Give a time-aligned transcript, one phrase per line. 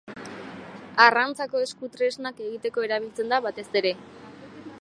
[1.03, 3.97] Arrantzako esku-tresnak egiteko erabiltzen da batez ere.